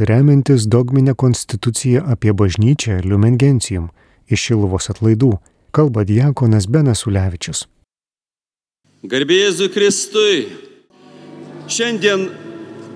[0.00, 3.88] remiantis dogminę konstituciją apie bažnyčią Lumen Gentium
[4.30, 5.34] iš Šiluvos atlaidų,
[5.74, 7.66] kalba diakonas Benas Ulevičius.
[9.00, 10.40] Garbėjėzui Kristui.
[11.70, 12.26] Šiandien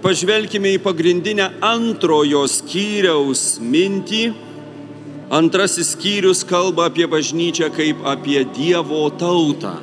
[0.04, 4.25] pažvelkime į pagrindinę antrojo skyriaus mintį.
[5.34, 9.79] Antrasis skyrius kalba apie bažnyčią kaip apie Dievo tautą,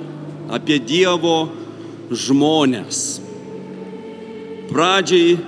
[0.54, 1.50] apie Dievo
[2.14, 3.22] žmonės.
[4.70, 5.40] Pradžiai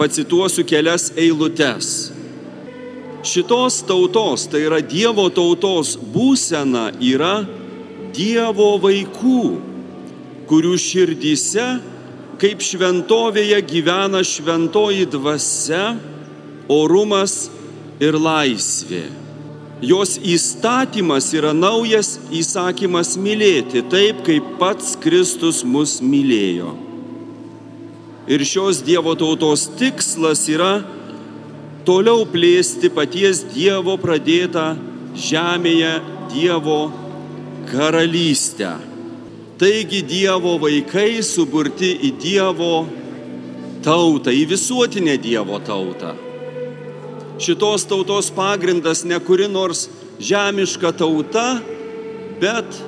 [0.00, 2.10] pacituosiu kelias eilutes.
[3.20, 7.42] Šitos tautos, tai yra Dievo tautos būsena, yra
[8.16, 9.44] Dievo vaikų,
[10.48, 11.68] kurių širdyse
[12.40, 15.92] kaip šventovėje gyvena šventoji dvasia,
[16.72, 17.50] orumas
[18.00, 19.04] ir laisvė.
[19.84, 26.89] Jos įstatymas yra naujas įsakymas mylėti taip, kaip pats Kristus mus mylėjo.
[28.30, 30.84] Ir šios Dievo tautos tikslas yra
[31.82, 34.76] toliau plėsti paties Dievo pradėtą
[35.18, 35.96] žemėje
[36.30, 36.76] Dievo
[37.72, 38.76] karalystę.
[39.58, 42.74] Taigi Dievo vaikai suburti į Dievo
[43.82, 46.12] tautą, į visuotinę Dievo tautą.
[47.42, 49.88] Šitos tautos pagrindas ne kuri nors
[50.22, 51.58] žemiška tauta,
[52.38, 52.78] bet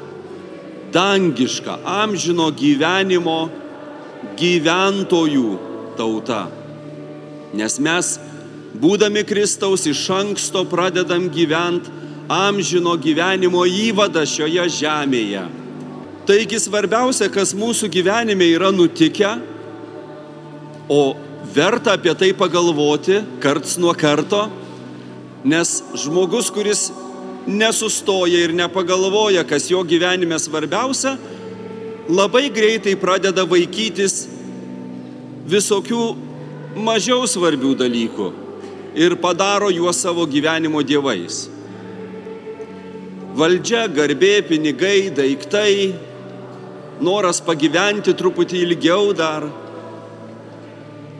[0.94, 3.50] dangiška, amžino gyvenimo
[4.38, 5.48] gyventojų
[5.98, 6.46] tauta.
[7.52, 8.14] Nes mes
[8.80, 12.00] būdami Kristaus iš anksto pradedam gyventi
[12.32, 15.42] amžino gyvenimo įvadą šioje žemėje.
[16.28, 19.34] Taigi svarbiausia, kas mūsų gyvenime yra nutikę,
[20.88, 21.16] o
[21.54, 24.46] verta apie tai pagalvoti karts nuo karto,
[25.44, 26.90] nes žmogus, kuris
[27.46, 31.16] nesustoja ir nepagalvoja, kas jo gyvenime svarbiausia,
[32.08, 34.26] labai greitai pradeda vaikytis
[35.46, 36.02] visokių
[36.82, 38.28] mažiau svarbių dalykų
[38.98, 41.46] ir padaro juos savo gyvenimo dievais.
[43.32, 45.94] Valdžia, garbė, pinigai, daiktai,
[47.00, 49.46] noras pagyventi truputį ilgiau dar.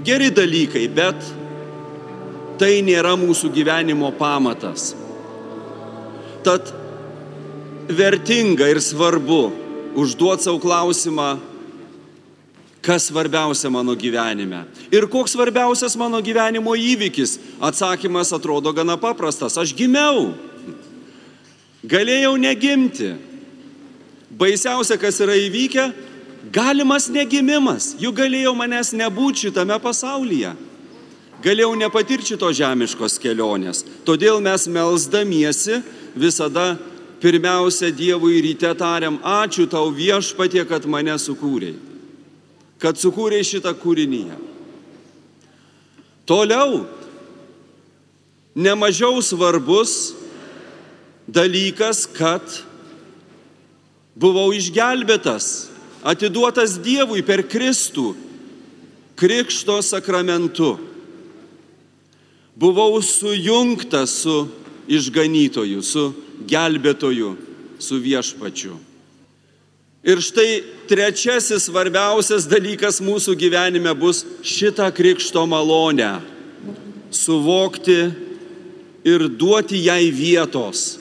[0.05, 1.25] Geri dalykai, bet
[2.61, 4.93] tai nėra mūsų gyvenimo pamatas.
[6.45, 6.69] Tad
[7.89, 9.62] vertinga ir svarbu
[9.95, 11.37] užduoti savo klausimą,
[12.83, 14.65] kas svarbiausia mano gyvenime.
[14.91, 17.39] Ir koks svarbiausias mano gyvenimo įvykis?
[17.63, 19.57] Atsakymas atrodo gana paprastas.
[19.59, 20.33] Aš gimiau.
[21.87, 23.13] Galėjau negimti.
[24.33, 25.91] Baisiausia, kas yra įvykę,
[26.55, 27.93] galimas negimimas.
[28.01, 30.55] Juk galėjau manęs nebūti šitame pasaulyje.
[31.43, 33.83] Galėjau nepatirti šito žemiškos kelionės.
[34.07, 35.81] Todėl mes melzdamiesi
[36.15, 36.77] visada
[37.22, 41.93] pirmiausia Dievui ryte tariam, ačiū tau viešpatie, kad mane sukūrėjai
[42.83, 44.34] kad sukūrė šitą kūrinyje.
[46.27, 46.82] Toliau,
[48.59, 50.16] nemažiau svarbus
[51.31, 52.43] dalykas, kad
[54.19, 55.69] buvau išgelbėtas,
[56.03, 58.12] atiduotas Dievui per Kristų,
[59.22, 60.75] Krikšto sakramentu.
[62.59, 64.37] Buvau sujungtas su
[64.91, 66.09] išganytoju, su
[66.49, 67.37] gelbėtoju,
[67.83, 68.77] su viešpačiu.
[70.03, 76.17] Ir štai trečiasis svarbiausias dalykas mūsų gyvenime bus šitą krikšto malonę
[77.15, 78.11] suvokti
[79.07, 80.97] ir duoti jai vietos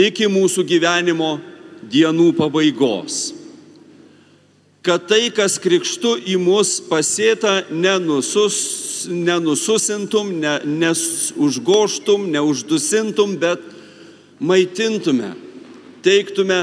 [0.00, 1.36] iki mūsų gyvenimo
[1.92, 3.34] dienų pabaigos.
[4.84, 8.56] Kad tai, kas krikštu į mus pasėta, nenusus,
[9.08, 13.73] nenususintum, ne, neužgoštum, neuždusintum, bet
[14.40, 15.32] maitintume,
[16.04, 16.60] teiktume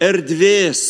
[0.00, 0.82] erdvės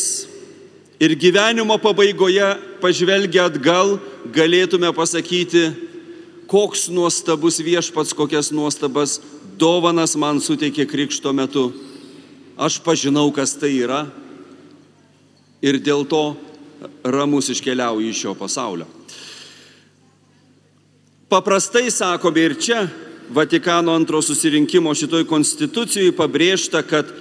[1.01, 2.51] ir gyvenimo pabaigoje
[2.83, 3.97] pažvelgia atgal
[4.33, 5.69] galėtume pasakyti,
[6.49, 9.19] koks nuostabus viešpats, kokias nuostabas
[9.59, 11.69] dovanas man suteikė krikšto metu.
[12.59, 14.03] Aš pažinau, kas tai yra
[15.63, 16.23] ir dėl to
[17.03, 18.87] ramus iškeliauju iš šio pasaulio.
[21.29, 22.87] Paprastai sakome ir čia
[23.29, 27.11] Vatikano antro susirinkimo šitoj konstitucijoje pabrėžta, kad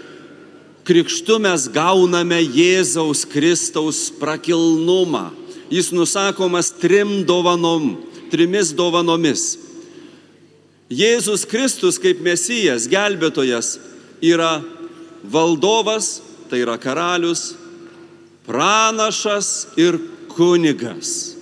[0.89, 5.29] krikštu mes gauname Jėzaus Kristaus prakilnumą.
[5.69, 7.99] Jis nusakomas trim dovanom,
[8.33, 9.59] trimis dovanomis.
[10.89, 13.75] Jėzus Kristus kaip mesijas, gelbėtojas
[14.25, 14.63] yra
[15.21, 17.53] valdovas, tai yra karalius,
[18.49, 20.01] pranašas ir
[20.33, 21.35] kunigas.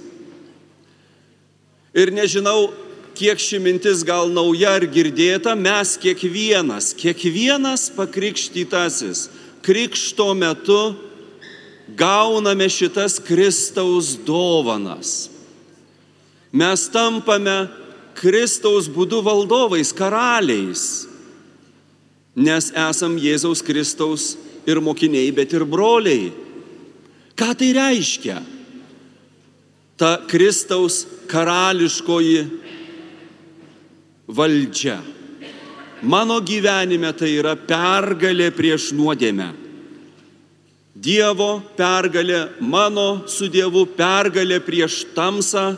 [1.95, 2.73] Ir nežinau,
[3.17, 9.27] kiek ši mintis gal nauja ar girdėta, mes kiekvienas, kiekvienas pakrikštytasis,
[9.65, 10.81] krikšto metu
[11.97, 15.31] gauname šitas Kristaus dovanas.
[16.53, 17.67] Mes tampame
[18.17, 21.07] Kristaus būdu valdovais, karaliais,
[22.37, 24.35] nes esam Jėzaus Kristaus
[24.69, 26.33] ir mokiniai, bet ir broliai.
[27.37, 28.39] Ką tai reiškia?
[29.97, 32.66] Ta Kristaus karališkoji
[34.28, 35.00] valdžia.
[36.02, 39.52] Mano gyvenime tai yra pergalė prieš nuodėmę.
[40.96, 45.75] Dievo pergalė, mano su Dievu pergalė prieš tamsą,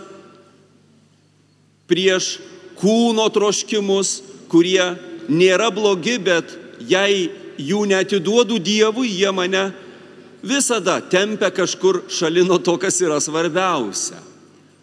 [1.90, 2.36] prieš
[2.78, 4.94] kūno troškimus, kurie
[5.28, 6.54] nėra blogi, bet
[6.86, 7.28] jei
[7.58, 9.68] jų netiduodu Dievui, jie mane
[10.42, 14.22] visada tempia kažkur šalino to, kas yra svarbiausia.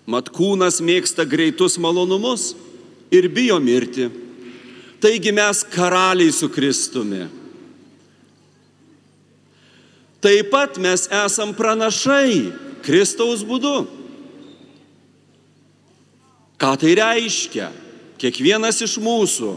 [0.06, 2.51] Mat kūnas mėgsta greitus malonumus
[3.17, 4.09] ir bijo mirti.
[5.01, 7.25] Taigi mes karaliai su Kristumi.
[10.23, 12.51] Taip pat mes esam pranašai
[12.85, 13.85] Kristaus būdu.
[16.57, 17.69] Ką tai reiškia?
[18.17, 19.53] Kiekvienas iš mūsų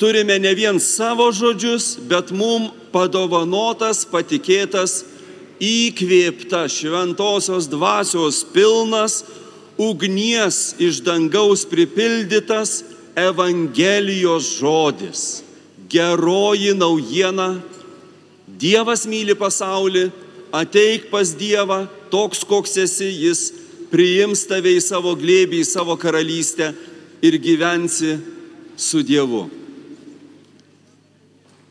[0.00, 5.02] turime ne vien savo žodžius, bet mum padovanotas, patikėtas,
[5.60, 9.20] įkvėpta šventosios dvasios pilnas,
[9.80, 12.82] ugnies iš dangaus pripildytas
[13.16, 15.42] Evangelijos žodis.
[15.90, 17.56] Geroji naujiena
[18.60, 20.10] Dievas myli pasaulį,
[20.52, 23.46] ateik pas Dievą, toks koks esi, jis
[23.88, 26.74] priims tave į savo glėbį, į savo karalystę
[27.24, 28.18] ir gyvensi
[28.76, 29.46] su Dievu.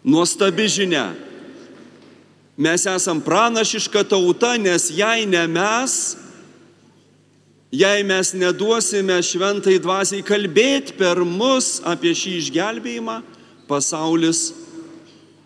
[0.04, 1.12] Nuostabi žinia.
[2.58, 6.18] Mes esam pranašiška tauta, nes jei ne mes,
[7.72, 13.20] jei mes neduosime šventai dvasiai kalbėti per mus apie šį išgelbėjimą,
[13.70, 14.50] pasaulis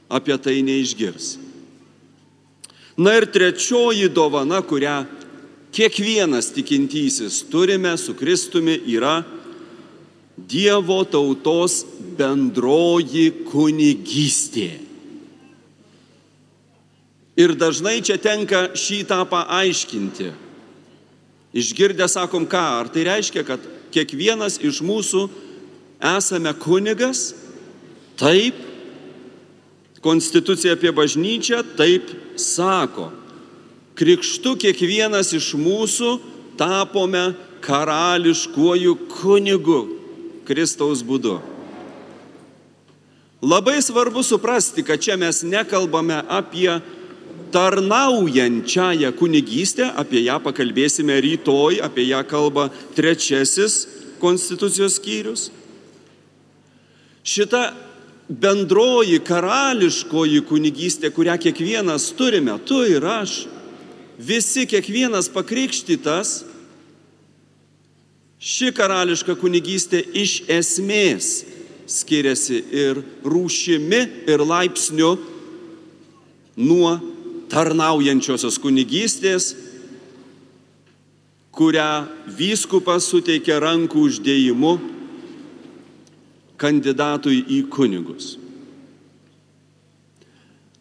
[0.07, 1.37] apie tai neišgirs.
[2.97, 5.03] Na ir trečioji dovana, kurią
[5.73, 9.23] kiekvienas tikintysis turime su Kristumi, yra
[10.33, 11.83] Dievo tautos
[12.17, 14.71] bendroji kunigystė.
[17.37, 20.31] Ir dažnai čia tenka šitą paaiškinti.
[21.53, 23.61] Išgirdę sakom ką, ar tai reiškia, kad
[23.93, 25.27] kiekvienas iš mūsų
[26.01, 27.31] esame kunigas?
[28.17, 28.57] Taip,
[30.03, 33.07] Konstitucija apie bažnyčią taip sako.
[33.95, 36.17] Krikštu kiekvienas iš mūsų
[36.59, 37.21] tapome
[37.63, 39.79] karališkuoju kunigu
[40.43, 41.37] Kristaus būdu.
[43.43, 46.81] Labai svarbu suprasti, kad čia mes nekalbame apie
[47.53, 53.87] tarnaujančiąją kunigystę, apie ją pakalbėsime rytoj, apie ją kalba trečiasis
[54.19, 55.51] konstitucijos skyrius.
[57.23, 57.71] Šita
[58.27, 63.43] bendroji karališkoji kunigystė, kurią kiekvienas turime, tu ir aš,
[64.17, 66.41] visi kiekvienas pakrikštytas,
[68.43, 71.31] ši karališka kunigystė iš esmės
[71.87, 75.15] skiriasi ir rūšimi, ir laipsniu
[76.57, 77.12] nuo
[77.51, 79.53] tarnaujančiosios kunigystės,
[81.53, 81.89] kurią
[82.37, 84.73] vyskupas suteikia rankų uždėjimu
[86.57, 88.37] kandidatui į kunigus.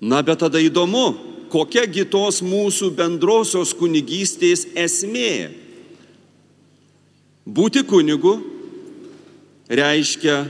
[0.03, 1.13] Na bet tada įdomu,
[1.53, 5.53] kokiagi tos mūsų bendrosios kunigystės esmė.
[7.47, 8.39] Būti kunigu
[9.71, 10.43] reiškia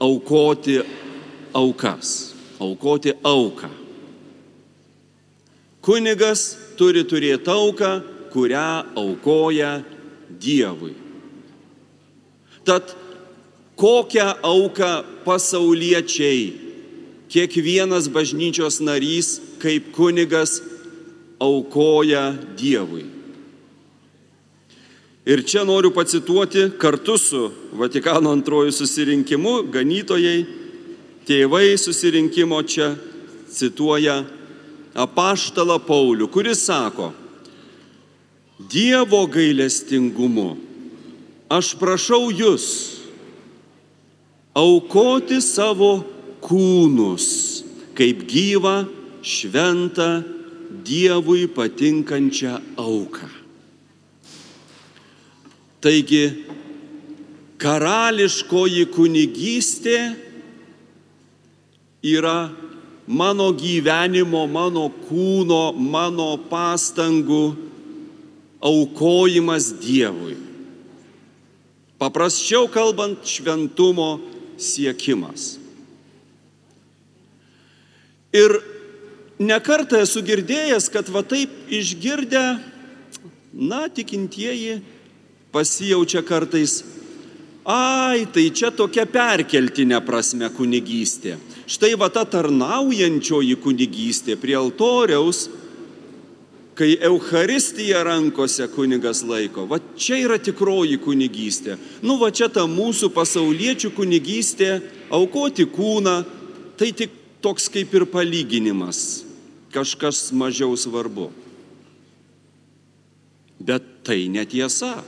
[0.00, 0.80] aukoti
[1.56, 3.79] aukas, aukoti auką.
[5.80, 7.92] Kunigas turi turėti auką,
[8.32, 9.80] kurią aukoja
[10.40, 10.92] Dievui.
[12.64, 12.92] Tad
[13.80, 14.90] kokią auką
[15.24, 16.52] pasauliečiai,
[17.32, 20.60] kiekvienas bažnyčios narys kaip kunigas
[21.40, 23.06] aukoja Dievui.
[25.24, 30.44] Ir čia noriu pacituoti kartu su Vatikano antrojų susirinkimu, ganytojai,
[31.28, 32.94] tėvai susirinkimo čia
[33.52, 34.24] cituoja
[34.94, 37.12] apaštalą Paulių, kuris sako,
[38.70, 40.52] Dievo gailestingumu
[41.50, 42.66] aš prašau jūs,
[44.54, 46.02] aukoti savo
[46.44, 47.26] kūnus
[47.96, 48.84] kaip gyvą,
[49.22, 50.10] šventą,
[50.70, 53.26] Dievui patinkančią auką.
[55.82, 56.22] Taigi,
[57.60, 59.98] karališkoji kunigystė
[62.06, 62.48] yra
[63.10, 67.56] mano gyvenimo, mano kūno, mano pastangų
[68.62, 70.36] aukojimas Dievui.
[71.98, 74.20] Paprasčiau kalbant, šventumo
[74.60, 75.58] siekimas.
[78.30, 78.54] Ir
[79.42, 82.44] nekartą esu girdėjęs, kad va taip išgirdę,
[83.50, 84.78] na, tikintieji
[85.50, 86.84] pasijaučia kartais,
[87.66, 91.40] ai, tai čia tokia perkeltinė prasme kunigystė.
[91.70, 95.44] Štai va ta tarnaujančioji kunigystė prie altoriaus,
[96.74, 101.76] kai Euharistija rankose kunigas laiko, va čia yra tikroji kunigystė.
[102.02, 104.80] Nu va čia ta mūsų pasauliečių kunigystė,
[105.14, 106.16] aukoti kūną,
[106.80, 109.22] tai tik toks kaip ir palyginimas,
[109.70, 111.28] kažkas mažiau svarbu.
[113.60, 115.04] Bet tai netiesa.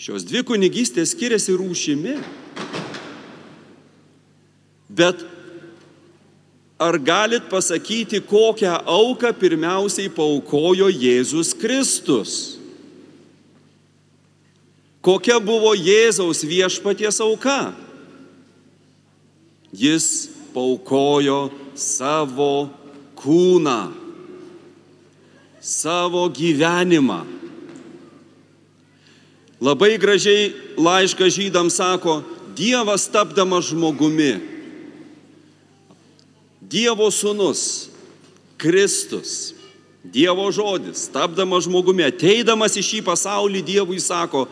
[0.00, 2.16] Šios dvi kunigystės skiriasi rūšimi.
[4.94, 5.24] Bet
[6.78, 12.58] ar galit pasakyti, kokią auką pirmiausiai paukojo Jėzus Kristus?
[15.04, 17.74] Kokia buvo Jėzaus viešpaties auka?
[19.74, 22.70] Jis paukojo savo
[23.18, 23.90] kūną,
[25.60, 27.24] savo gyvenimą.
[29.64, 32.22] Labai gražiai laiškas žydams sako,
[32.54, 34.53] Dievas tapdamas žmogumi,
[36.70, 37.90] Dievo sūnus,
[38.60, 39.52] Kristus,
[40.04, 44.44] Dievo žodis, tapdamas žmogumi, ateidamas į šį pasaulį, Dievui sako,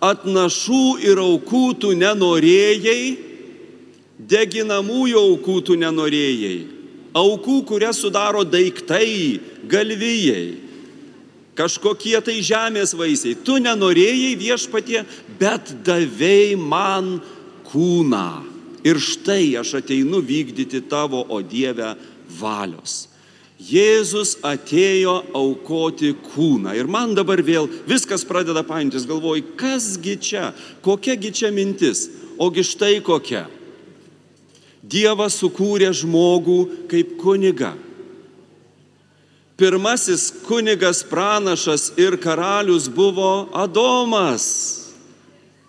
[0.00, 3.16] atnašų ir aukų tu nenorėjai,
[4.16, 6.56] deginamųjų aukų tu nenorėjai,
[7.16, 10.56] aukų, kurias sudaro daiktai, galvijai,
[11.56, 13.36] kažkokie tai žemės vaisiai.
[13.36, 15.04] Tu nenorėjai viešpatie,
[15.40, 17.16] bet davėjai man
[17.68, 18.55] kūną.
[18.86, 21.96] Ir štai aš ateinu vykdyti tavo, o Dieve,
[22.38, 23.08] valios.
[23.56, 26.74] Jėzus atėjo aukoti kūną.
[26.76, 30.50] Ir man dabar vėl viskas pradeda paintis, galvoju, kasgi čia,
[30.84, 32.04] kokiagi čia mintis,
[32.38, 33.46] ogi štai kokia.
[34.86, 36.60] Dievas sukūrė žmogų
[36.92, 37.72] kaip kuniga.
[39.56, 44.85] Pirmasis kunigas pranašas ir karalius buvo Adomas.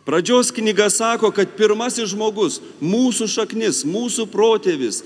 [0.08, 5.02] Pradžios knyga sako, kad pirmasis žmogus, mūsų šaknis, mūsų protėvis,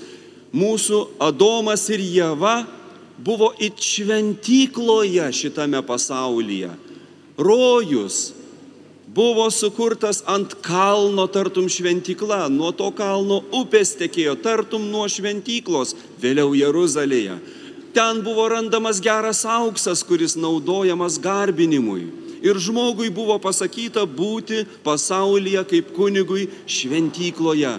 [0.54, 2.60] mūsų Adomas ir Jėva
[3.18, 6.70] buvo it šventykloje šitame pasaulyje.
[7.34, 8.30] Rojus
[9.10, 16.54] buvo sukurtas ant kalno tartum šventykla, nuo to kalno upės tekėjo tartum nuo šventyklos, vėliau
[16.54, 17.40] Jeruzalėje.
[17.92, 22.06] Ten buvo randamas geras auksas, kuris naudojamas garbinimui.
[22.42, 27.76] Ir žmogui buvo pasakyta būti pasaulyje kaip kunigui šventykloje.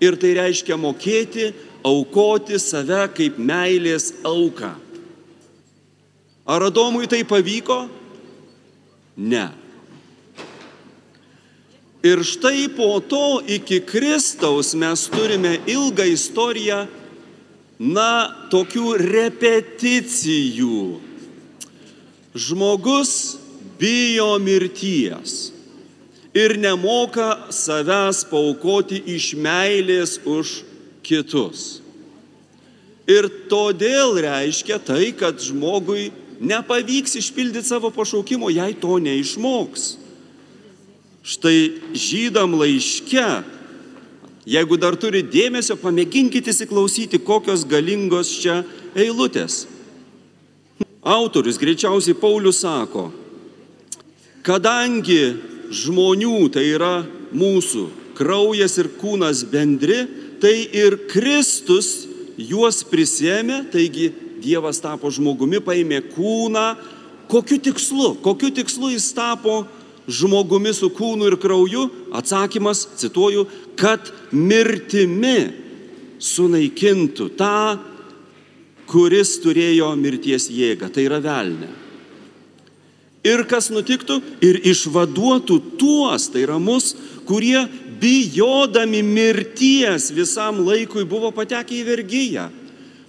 [0.00, 1.50] Ir tai reiškia mokėti,
[1.84, 4.72] aukoti save kaip meilės auką.
[6.46, 7.86] Ar Adomui tai pavyko?
[9.16, 9.48] Ne.
[12.06, 16.84] Ir štai po to iki Kristaus mes turime ilgą istoriją
[17.80, 18.10] na,
[18.52, 20.78] tokių repeticijų.
[22.36, 23.36] Žmogus
[23.80, 25.50] bijo mirties
[26.36, 30.60] ir nemoka savęs paukoti iš meilės už
[31.06, 31.80] kitus.
[33.08, 36.10] Ir todėl reiškia tai, kad žmogui
[36.42, 39.94] nepavyks išpildyti savo pašaukimo, jei to neišmoks.
[41.26, 41.58] Štai
[41.96, 43.56] žydam laiške
[44.46, 48.60] Jeigu dar turi dėmesio, pamėginkite įsiklausyti, kokios galingos čia
[48.94, 49.64] eilutės.
[51.06, 53.12] Autorius greičiausiai Paulius sako,
[54.42, 55.36] kadangi
[55.70, 57.84] žmonių, tai yra mūsų
[58.18, 60.00] kraujas ir kūnas bendri,
[60.42, 64.10] tai ir Kristus juos prisėmė, taigi
[64.42, 66.66] Dievas tapo žmogumi, paėmė kūną.
[67.30, 68.12] Kokiu tikslu?
[68.22, 69.62] Kokiu tikslu jis tapo
[70.06, 71.86] žmogumi su kūnu ir krauju?
[72.14, 73.46] Atsakymas, cituoju,
[73.80, 75.38] kad mirtimi
[76.22, 77.78] sunaikintų tą,
[78.90, 81.70] kuris turėjo mirties jėgą, tai yra velnė.
[83.26, 84.20] Ir kas nutiktų?
[84.44, 86.92] Ir išvaduotų tuos, tai yra mus,
[87.26, 87.64] kurie
[87.98, 92.46] bijodami mirties visam laikui buvo patekę į vergyją.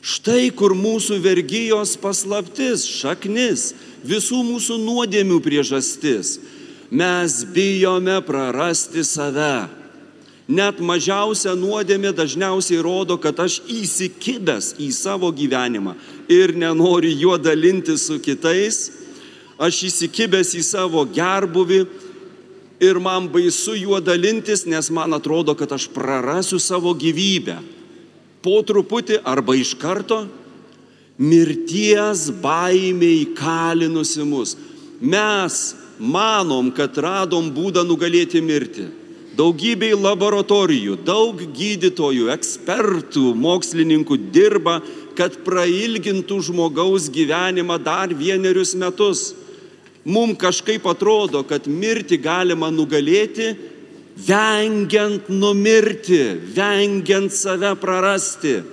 [0.01, 3.73] Štai kur mūsų vergyjos paslaptis, šaknis,
[4.07, 6.37] visų mūsų nuodėmių priežastis
[6.89, 9.67] mes bijome prarasti save.
[10.47, 15.97] Net mažiausia nuodėmė dažniausiai rodo, kad aš įsikibęs į savo gyvenimą
[16.31, 18.85] ir nenoriu juo dalinti su kitais,
[19.59, 21.81] aš įsikibęs į savo gerbuvi
[22.79, 27.57] ir man baisu juo dalintis, nes man atrodo, kad aš prarasiu savo gyvybę.
[28.39, 30.21] Po truputį arba iš karto
[31.19, 34.55] mirties baimė įkalinusi mus.
[35.01, 38.87] Mes manom, kad radom būdą nugalėti mirtį.
[39.37, 44.79] Daugybei laboratorijų, daug gydytojų, ekspertų, mokslininkų dirba,
[45.17, 49.35] kad prailgintų žmogaus gyvenimą dar vienerius metus.
[50.05, 53.55] mums kažkaip atrodo, kad mirti galima nugalėti,
[54.15, 56.23] vengiant numirti,
[56.55, 58.63] vengiant save prarasti.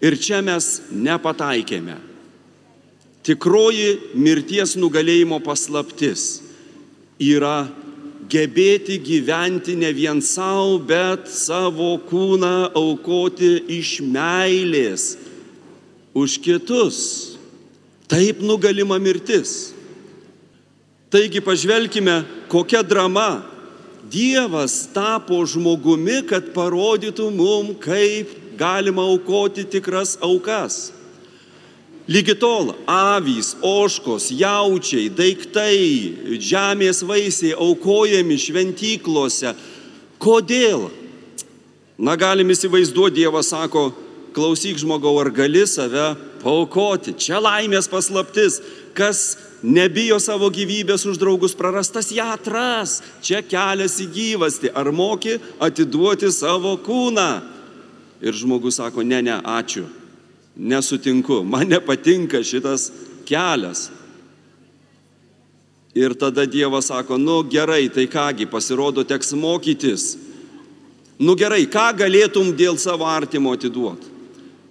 [0.00, 1.98] Ir čia mes nepataikėme.
[3.22, 6.40] Tikroji mirties nugalėjimo paslaptis
[7.18, 7.68] yra
[8.28, 15.16] gebėti gyventi ne vien savo, bet savo kūną aukoti iš meilės
[16.16, 16.98] už kitus.
[18.08, 19.72] Taip nugalima mirtis.
[21.12, 23.44] Taigi pažvelkime, kokia drama.
[24.08, 30.97] Dievas tapo žmogumi, kad parodytų mum, kaip galima aukoti tikras aukas.
[32.08, 39.52] Lygi tol avys, oškos, jaučiai, daiktai, žemės vaisiai aukojami šventyklose.
[40.16, 40.86] Kodėl?
[42.00, 43.90] Na galim įsivaizduoti, Dievas sako,
[44.32, 47.12] klausyk žmogau, ar gali save paukoti.
[47.12, 48.62] Čia laimės paslaptis.
[48.96, 53.02] Kas nebijo savo gyvybės už draugus prarastas, ją atras.
[53.20, 54.72] Čia kelias į gyvasti.
[54.72, 57.30] Ar moki atiduoti savo kūną?
[58.24, 59.84] Ir žmogus sako, ne, ne, ačiū,
[60.58, 62.90] nesutinku, man nepatinka šitas
[63.26, 63.88] kelias.
[65.94, 70.16] Ir tada Dievas sako, nu gerai, tai kągi, pasirodo, teks mokytis.
[71.18, 74.16] Nu gerai, ką galėtum dėl savo artimo atiduoti?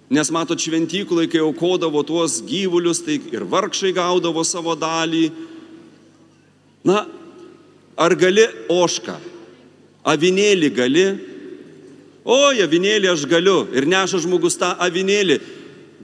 [0.08, 5.26] Nes matot, šventyklai, kai aukodavo tuos gyvulius, tai ir vargšai gaudavo savo dalį.
[6.88, 7.02] Na,
[7.98, 9.18] ar gali ošką,
[10.08, 11.08] avinėlį gali,
[12.28, 13.62] Oi, avinėlį aš galiu.
[13.72, 15.38] Ir neša žmogus tą avinėlį.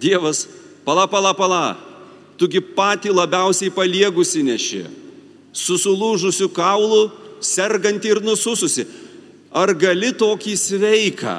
[0.05, 0.45] Dievas,
[0.85, 1.65] pala, pala, pala.
[2.37, 4.83] Tugi pati labiausiai paliegusi neši.
[5.55, 7.03] Susulūžusių kaulų,
[7.41, 8.85] serganti ir nusususi.
[9.55, 11.35] Ar gali tokį sveiką,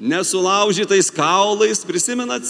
[0.00, 2.48] nesulaužytais kaulais, prisimenat?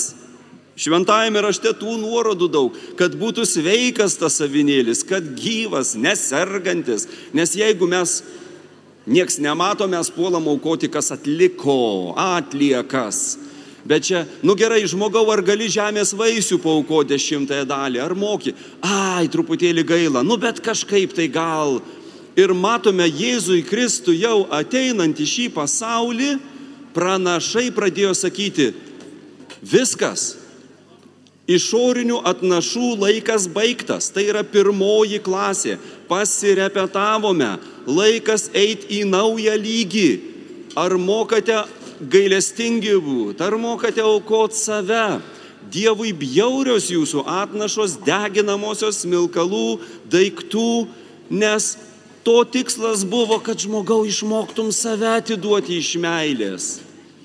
[0.79, 7.11] Šventajame rašte tų nuorodų daug, kad būtų sveikas tas avinėlis, kad gyvas, nesergantis.
[7.37, 8.23] Nes jeigu mes
[9.07, 13.35] Niekas nemato, mes puolam aukoti, kas atliko, atliekas.
[13.85, 18.55] Bet čia, nu gerai, žmogau, ar gali žemės vaisių paukoti dešimtąją dalį, ar moki?
[18.79, 21.81] Ai, truputėlį gaila, nu bet kažkaip tai gal.
[22.39, 26.37] Ir matome Jėzui Kristų jau ateinant į šį pasaulį,
[26.95, 28.71] pranašai pradėjo sakyti,
[29.67, 30.31] viskas,
[31.51, 35.75] Išorinių atnašų laikas baigtas, tai yra pirmoji klasė.
[36.07, 37.57] Pasirepetavome,
[37.91, 40.11] laikas eiti į naują lygį.
[40.79, 41.59] Ar mokate
[42.11, 45.21] gailestingi būti, ar mokate aukoti save?
[45.73, 49.79] Dievui bjaurios jūsų atnašos deginamosios smilkalų,
[50.11, 50.89] daiktų,
[51.31, 51.77] nes
[52.27, 56.67] to tikslas buvo, kad žmogau išmoktum save atiduoti iš meilės.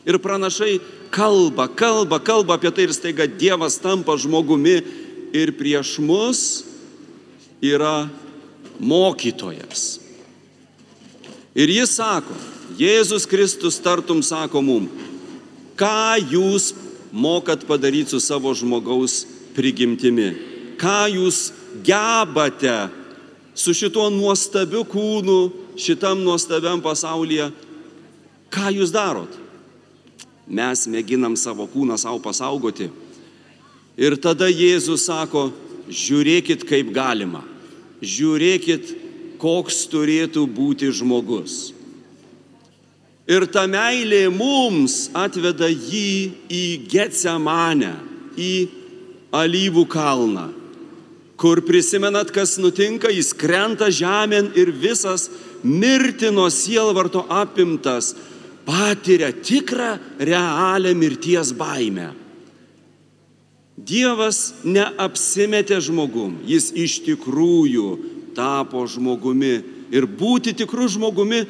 [0.08, 0.78] Ir pranašai
[1.12, 4.80] kalba, kalba, kalba apie tai ir staiga Dievas tampa žmogumi
[5.36, 6.42] ir prieš mus
[7.60, 8.08] yra
[8.80, 9.98] mokytojas.
[11.58, 12.38] Ir jis sako,
[12.76, 14.90] Jėzus Kristus tartum sako mum,
[15.80, 16.74] ką jūs
[17.16, 19.24] mokat padaryti su savo žmogaus
[19.56, 20.34] prigimtimi,
[20.76, 21.52] ką jūs
[21.86, 22.90] gebate
[23.58, 25.38] su šituo nuostabiu kūnu,
[25.80, 27.50] šitam nuostabiam pasaulyje,
[28.54, 29.32] ką jūs darot?
[30.48, 32.92] Mes mėginam savo kūną savo pasaugoti.
[33.98, 35.50] Ir tada Jėzus sako,
[35.90, 37.42] žiūrėkit kaip galima,
[38.04, 38.94] žiūrėkit,
[39.42, 41.77] koks turėtų būti žmogus.
[43.28, 47.92] Ir ta meilė mums atveda jį į Getsemanę,
[48.40, 48.54] į
[49.36, 50.46] alyvų kalną,
[51.36, 55.28] kur prisimenat, kas nutinka, jis krenta žemėn ir visas
[55.64, 58.14] mirtino sielvarto apimtas
[58.68, 62.14] patiria tikrą, realią mirties baimę.
[63.78, 67.90] Dievas neapsimetė žmogum, jis iš tikrųjų
[68.36, 69.60] tapo žmogumi
[69.94, 71.44] ir būti tikrų žmogumi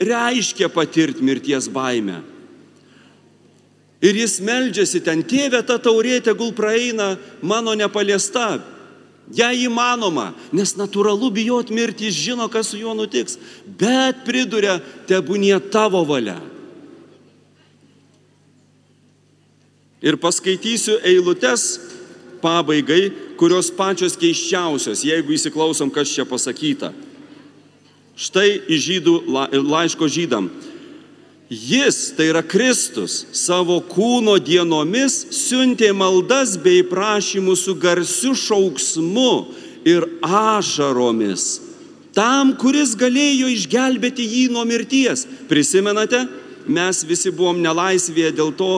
[0.00, 2.22] reiškia patirti mirties baimę.
[4.04, 8.60] Ir jis meldžiasi ten, tėvė, ta taurė tegul praeina mano nepaliesta.
[9.34, 14.76] Ja įmanoma, nes natūralu bijot mirti, jis žino, kas su juo nutiks, bet priduria,
[15.08, 16.36] tebūnie tavo valia.
[20.04, 21.64] Ir paskaitysiu eilutes
[22.44, 23.08] pabaigai,
[23.40, 26.92] kurios pačios keiščiausios, jeigu įsiklausom, kas čia pasakyta.
[28.16, 29.14] Štai iš žydų
[29.66, 30.48] laiško žydam.
[31.52, 39.34] Jis, tai yra Kristus, savo kūno dienomis siuntė maldas bei prašymus su garsiu šauksmu
[39.86, 41.60] ir ašaromis.
[42.16, 45.26] Tam, kuris galėjo išgelbėti jį nuo mirties.
[45.46, 46.24] Prisimenate,
[46.66, 48.72] mes visi buvom nelaisvėje dėl to,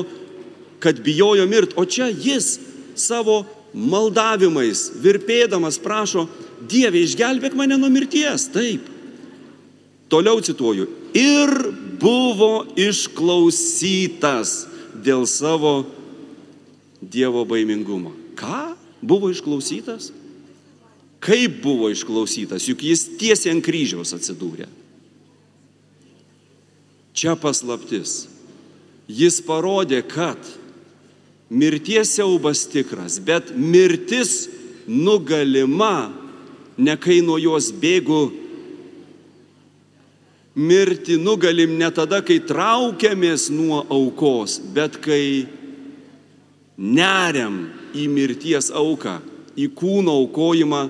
[0.83, 2.59] kad bijojo mirti, o čia jis
[2.98, 6.27] savo maldavimais, virpėdamas prašo,
[6.68, 8.48] Dieve, išgelbėk mane nuo mirties.
[8.51, 8.97] Taip.
[10.08, 10.88] Toliau cituoju.
[11.16, 11.52] Ir
[12.00, 14.66] buvo išklausytas
[15.04, 15.86] dėl savo
[16.98, 18.10] Dievo baimingumo.
[18.34, 18.74] Ką?
[19.00, 20.10] Buvo išklausytas?
[21.22, 22.66] Kaip buvo išklausytas?
[22.66, 24.66] Juk jis tiesiai ant kryžiaus atsidūrė.
[27.14, 28.26] Čia paslaptis.
[29.08, 30.38] Jis parodė, kad
[31.50, 34.46] mirties siaubas tikras, bet mirtis
[34.86, 36.12] nugalima,
[36.78, 38.47] ne kai nuo jos bėgu.
[40.58, 45.46] Mirti nugalim ne tada, kai traukiamės nuo aukos, bet kai
[46.74, 47.60] neriam
[47.94, 49.20] į mirties auką,
[49.54, 50.82] į kūno aukojimą,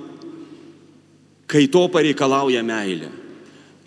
[1.49, 3.11] kai to pareikalauja meilė.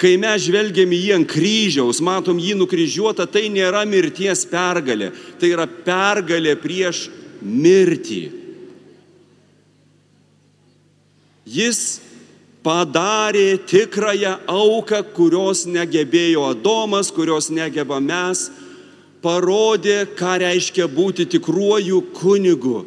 [0.01, 5.51] Kai mes žvelgiam į jį ant kryžiaus, matom jį nukryžiuotą, tai nėra mirties pergalė, tai
[5.53, 7.03] yra pergalė prieš
[7.41, 8.23] mirtį.
[11.45, 12.01] Jis
[12.63, 18.49] padarė tikrąją auką, kurios negebėjo Adomas, kurios negeba mes,
[19.21, 22.81] parodė, ką reiškia būti tikruoju kunigu.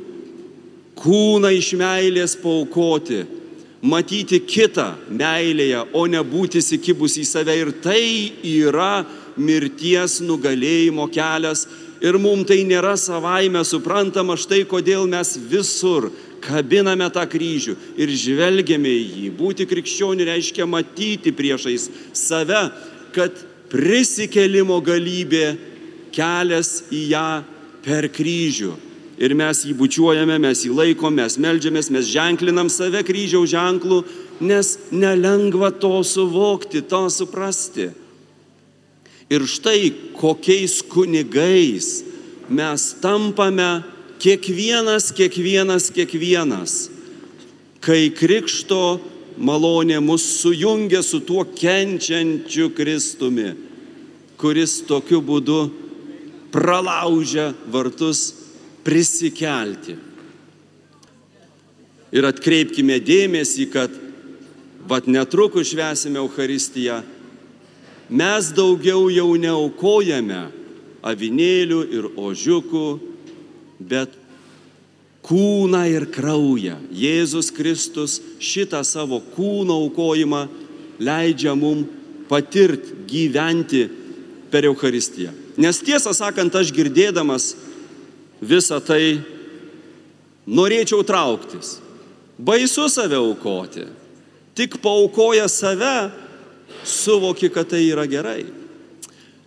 [0.99, 3.25] Kūną iš meilės paukoti
[3.85, 7.57] matyti kitą meilėje, o ne būti įsikibus į save.
[7.61, 9.05] Ir tai yra
[9.37, 11.67] mirties nugalėjimo kelias.
[12.05, 16.11] Ir mums tai nėra savaime suprantama, štai kodėl mes visur
[16.45, 19.29] kabiname tą kryžių ir žvelgiame į jį.
[19.39, 22.67] Būti krikščioniu reiškia matyti priešais save,
[23.17, 23.37] kad
[23.73, 25.55] prisikelimo galybė
[26.15, 27.29] kelias į ją
[27.85, 28.75] per kryžių
[29.19, 34.03] ir mes jį bučiuojame, mes jį laikom, mes melžiamės, mes ženklinam save kryžiaus ženklų,
[34.43, 37.91] nes nelengva to suvokti, to suprasti.
[39.33, 42.03] Ir štai kokiais kunigais
[42.51, 43.83] mes tampame
[44.25, 46.75] kiekvienas, kiekvienas, kiekvienas,
[47.85, 48.97] kai krikšto
[49.37, 53.53] malonė mus sujungia su tuo kenčiančiu Kristumi,
[54.41, 55.59] kuris tokiu būdu
[56.55, 58.31] pralaužia vartus
[58.87, 59.99] prisikelti.
[62.15, 63.93] Ir atkreipkime dėmesį, kad
[64.89, 67.03] vad netrukus švesime Euharistiją,
[68.09, 70.45] mes daugiau jau neaukojame
[71.05, 72.87] avinėlių ir ožiukų,
[73.89, 74.13] bet
[75.25, 76.77] kūną ir kraują.
[76.93, 80.47] Jėzus Kristus šitą savo kūno aukojimą
[81.01, 81.85] leidžia mum
[82.29, 83.87] patirti, gyventi
[84.53, 85.33] per Euharistiją.
[85.57, 87.53] Nes tiesą sakant, aš girdėdamas
[88.43, 89.23] visą tai
[90.47, 91.79] norėčiau trauktis.
[92.39, 93.87] Baisu save aukoti.
[94.55, 96.11] Tik paukoja save,
[96.87, 98.45] suvoki, kad tai yra gerai.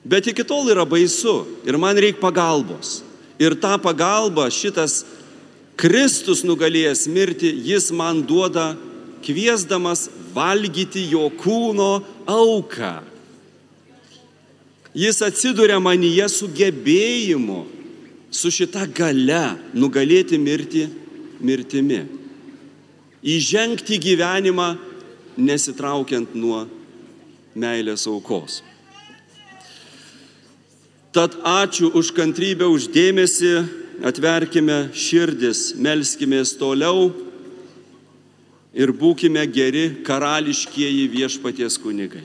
[0.07, 3.01] Bet iki tol yra baisu ir man reikia pagalbos.
[3.37, 5.03] Ir tą pagalbą šitas
[5.77, 8.71] Kristus nugalėjęs mirti, jis man duoda
[9.25, 12.95] kviesdamas valgyti jo kūno auką.
[14.97, 17.59] Jis atsiduria manyje sugebėjimu
[18.33, 20.87] su šita gale nugalėti mirtį
[21.45, 22.01] mirtimi.
[23.21, 24.71] Įžengti gyvenimą
[25.37, 26.63] nesitraukiant nuo
[27.57, 28.61] meilės aukos.
[31.17, 33.49] Tad ačiū už kantrybę, už dėmesį,
[34.05, 37.07] atverkime širdis, melskimės toliau
[38.77, 42.21] ir būkime geri karališkieji viešpaties kunigai.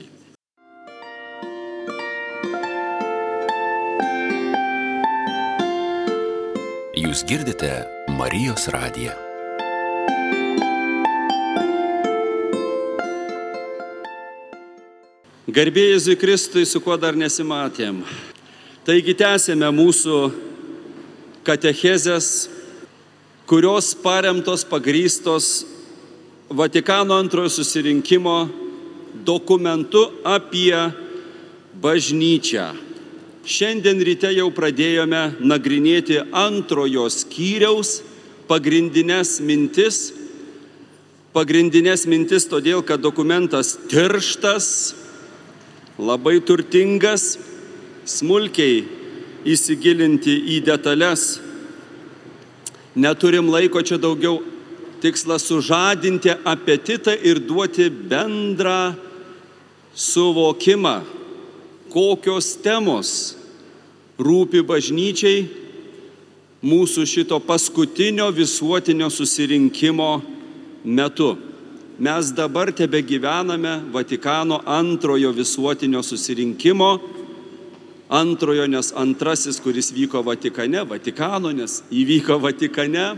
[6.93, 7.71] Jūs girdite
[8.13, 9.17] Marijos radiją.
[15.49, 18.05] Garbėjai Kristui, su kuo dar nesimatėm.
[18.83, 20.15] Taigi tęsėme mūsų
[21.47, 22.49] katechezės,
[23.47, 25.69] kurios paremtos, pagrystos
[26.51, 28.33] Vatikano antrojo susirinkimo
[29.23, 30.75] dokumentu apie
[31.79, 32.65] bažnyčią.
[33.47, 38.01] Šiandien ryte jau pradėjome nagrinėti antrojo skyriaus
[38.51, 40.11] pagrindinės mintis.
[41.31, 44.67] Pagrindinės mintis todėl, kad dokumentas tirštas,
[45.95, 47.52] labai turtingas,
[48.05, 48.83] smulkiai
[49.45, 51.39] įsigilinti į detalės.
[52.95, 54.41] Neturim laiko čia daugiau.
[55.03, 58.93] Tikslas sužadinti apetitą ir duoti bendrą
[59.91, 61.01] suvokimą
[61.93, 63.35] kokios temos
[64.17, 65.45] rūpi bažnyčiai
[66.65, 70.09] mūsų šito paskutinio visuotinio susirinkimo
[70.83, 71.35] metu.
[72.01, 76.97] Mes dabar tebe gyvename Vatikano antrojo visuotinio susirinkimo,
[78.09, 83.13] antrojo, nes antrasis, kuris vyko Vatikane, Vatikano, nes įvyko Vatikane,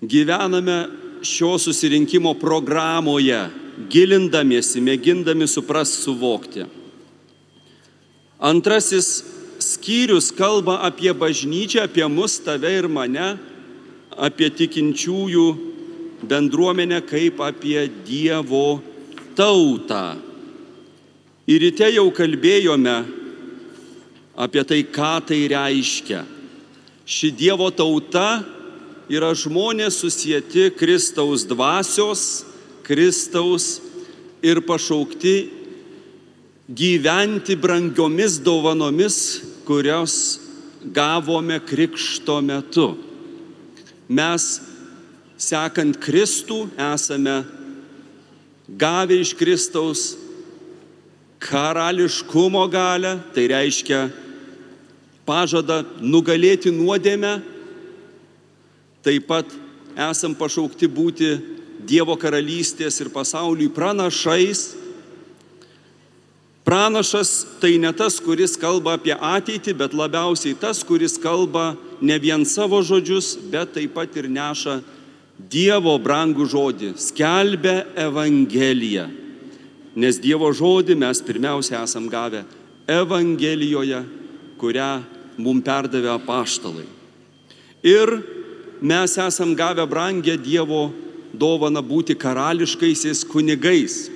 [0.00, 0.78] gyvename
[1.22, 3.42] šio susirinkimo programoje,
[3.90, 6.66] gilindamiesi, mėgindami suprasti, suvokti.
[8.40, 9.20] Antrasis
[9.60, 13.34] skyrius kalba apie bažnyčią, apie mus, tave ir mane,
[14.16, 15.46] apie tikinčiųjų
[16.28, 18.80] bendruomenę kaip apie Dievo
[19.36, 20.29] tautą.
[21.50, 22.94] Ir ryte jau kalbėjome
[24.38, 26.20] apie tai, ką tai reiškia.
[27.02, 28.44] Ši Dievo tauta
[29.10, 32.44] yra žmonės susijęti Kristaus dvasios,
[32.86, 33.80] Kristaus
[34.46, 35.34] ir pašaukti
[36.70, 39.18] gyventi brangiomis dovanomis,
[39.66, 40.38] kurios
[40.86, 42.92] gavome krikšto metu.
[44.06, 44.46] Mes,
[45.34, 47.40] sekant Kristų, esame
[48.70, 50.12] gavę iš Kristaus
[51.40, 54.04] karališkumo galę, tai reiškia
[55.24, 57.38] pažadą nugalėti nuodėmę,
[59.04, 59.48] taip pat
[60.10, 61.32] esam pašaukti būti
[61.80, 64.74] Dievo karalystės ir pasauliui pranašais.
[66.60, 67.30] Pranašas
[67.62, 71.72] tai ne tas, kuris kalba apie ateitį, bet labiausiai tas, kuris kalba
[72.04, 74.82] ne vien savo žodžius, bet taip pat ir neša
[75.40, 79.08] Dievo brangų žodį, skelbia Evangeliją.
[80.00, 82.44] Nes Dievo žodį mes pirmiausia esam gavę
[82.88, 84.00] Evangelijoje,
[84.60, 84.92] kurią
[85.40, 86.86] mums perdavė apaštalai.
[87.84, 88.14] Ir
[88.80, 90.88] mes esam gavę brangę Dievo
[91.36, 94.08] dovaną būti karališkaisiais kunigais,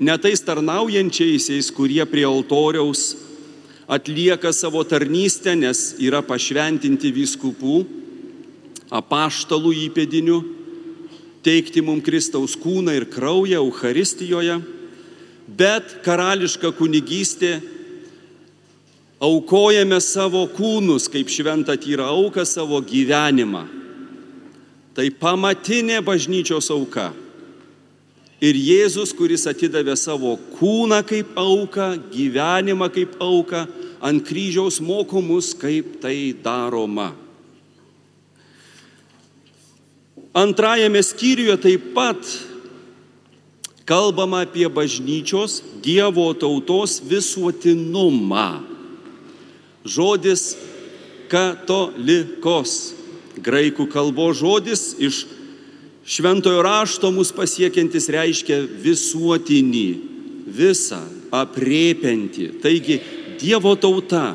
[0.00, 3.14] ne tais tarnaujančiaisiais, kurie prie altoriaus
[3.88, 7.78] atlieka savo tarnystę, nes yra pašventinti vyskupų,
[8.90, 10.40] apaštalų įpėdinių,
[11.46, 14.58] teikti mums Kristaus kūną ir kraują Euharistijoje,
[15.48, 17.58] bet karališka kunigystė
[19.18, 23.64] aukojame savo kūnus kaip šventą tyrą auką savo gyvenimą.
[24.94, 27.12] Tai pamatinė bažnyčios auka.
[28.38, 33.64] Ir Jėzus, kuris atidavė savo kūną kaip auką, gyvenimą kaip auką,
[33.98, 37.10] ant kryžiaus mokomus, kaip tai daroma.
[40.38, 42.22] Antrajame skyriuje taip pat
[43.88, 48.68] kalbama apie bažnyčios Dievo tautos visuotinumą
[49.88, 50.52] žodis
[51.32, 52.92] katolikos.
[53.38, 55.22] Graikų kalbos žodis iš
[56.08, 59.88] šventojo rašto mus pasiekiantis reiškia visuotinį,
[60.52, 61.00] visą,
[61.32, 62.48] apriepiantį.
[62.60, 62.98] Taigi
[63.38, 64.32] Dievo tauta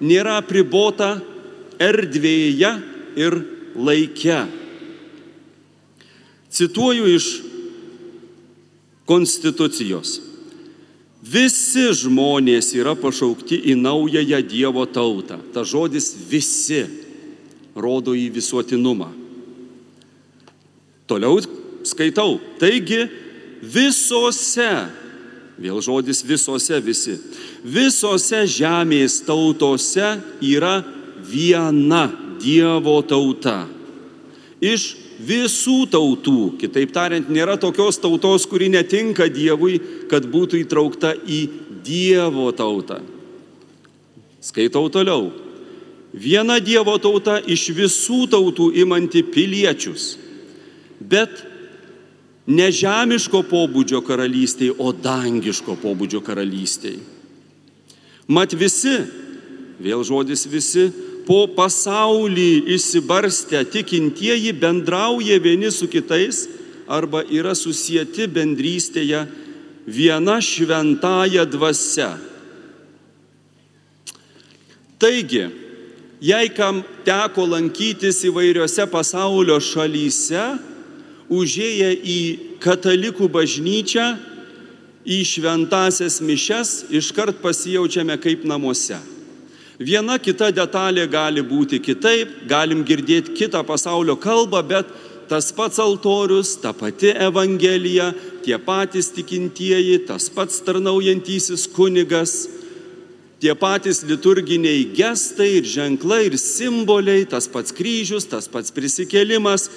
[0.00, 1.18] nėra apribota
[1.78, 2.70] erdvėje
[3.20, 3.36] ir
[3.76, 4.40] laike.
[6.48, 7.26] Cituoju iš
[9.08, 10.18] Konstitucijos.
[11.24, 15.40] Visi žmonės yra pašaukti į naująją Dievo tautą.
[15.52, 16.84] Ta žodis visi
[17.76, 19.08] rodo į visuotinumą.
[21.08, 21.40] Toliau
[21.88, 22.36] skaitau.
[22.60, 23.06] Taigi
[23.64, 24.68] visose,
[25.58, 27.16] vėl žodis visose visi,
[27.64, 30.78] visose žemės tautose yra
[31.28, 32.06] viena
[32.38, 33.64] Dievo tauta.
[34.62, 36.54] Iš visų tautų.
[36.60, 39.78] Kitaip tariant, nėra tokios tautos, kuri netinka Dievui,
[40.10, 41.40] kad būtų įtraukta į
[41.84, 43.00] Dievo tautą.
[44.44, 45.30] Skaitau toliau.
[46.14, 50.16] Viena Dievo tauta iš visų tautų imanti piliečius,
[50.98, 51.42] bet
[52.48, 57.02] ne žemiško pobūdžio karalystėje, o dangiško pobūdžio karalystėje.
[58.28, 58.94] Mat visi,
[59.80, 60.88] vėl žodis visi,
[61.28, 66.46] po pasaulį išsibarstę tikintieji bendrauja vieni su kitais
[66.88, 69.26] arba yra susijęti bendrystėje
[69.84, 72.14] viena šventąją dvasia.
[74.98, 75.44] Taigi,
[76.24, 80.46] jei kam teko lankytis įvairiose pasaulio šalyse,
[81.28, 82.18] užėję į
[82.64, 84.08] katalikų bažnyčią,
[85.04, 88.96] į šventasias mišes, iškart pasijaučiame kaip namuose.
[89.78, 94.88] Viena kita detalė gali būti kitaip, galim girdėti kitą pasaulio kalbą, bet
[95.30, 98.10] tas pats altorius, ta pati Evangelija,
[98.42, 102.48] tie patys tikintieji, tas pats tarnaujantysis kunigas,
[103.38, 109.68] tie patys liturginiai gestai ir ženklai ir simboliai, tas pats kryžius, tas pats prisikėlimas.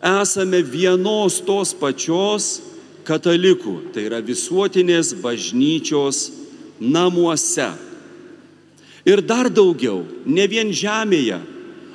[0.00, 2.62] Esame vienos tos pačios
[3.04, 6.30] katalikų, tai yra visuotinės bažnyčios
[6.80, 7.89] namuose.
[9.06, 11.38] Ir dar daugiau, ne vien žemėje,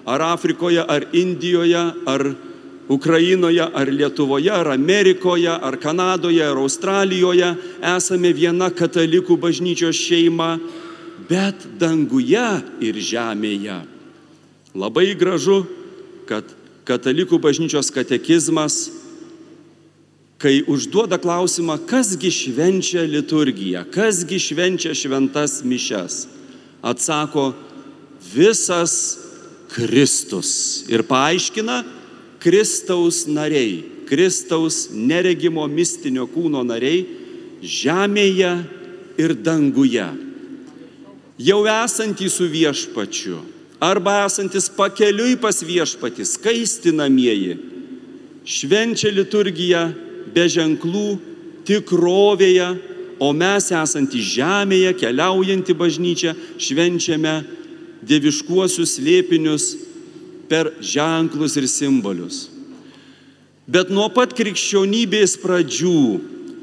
[0.06, 2.24] ar Afrikoje, ar Indijoje, ar
[2.90, 10.56] Ukrainoje, ar Lietuvoje, ar Amerikoje, ar Kanadoje, ar Australijoje esame viena katalikų bažnyčios šeima,
[11.30, 12.46] bet danguje
[12.86, 13.80] ir žemėje.
[14.76, 15.64] Labai gražu,
[16.30, 16.46] kad
[16.86, 18.92] katalikų bažnyčios katekizmas,
[20.38, 26.26] kai užduoda klausimą, kasgi švenčia liturgiją, kasgi švenčia šventas mišes,
[26.86, 27.54] atsako
[28.34, 29.18] visas
[29.74, 31.82] Kristus ir paaiškina
[32.40, 37.02] Kristaus nariai, Kristaus neregimo mistinio kūno nariai
[37.66, 38.52] žemėje
[39.18, 40.06] ir danguje.
[41.42, 43.42] Jau esantys su viešpačiu
[43.82, 47.58] arba esantis pakeliui pas viešpatį, skaistinamieji,
[48.46, 49.82] švenčia liturgiją
[50.36, 51.08] be ženklų
[51.68, 52.70] tikrovėje,
[53.20, 57.36] o mes esantys žemėje, keliaujantį bažnyčią, švenčiame
[58.06, 59.70] dieviškuosius slėpinius
[60.50, 62.46] per ženklus ir simbolius.
[63.66, 66.00] Bet nuo pat krikščionybės pradžių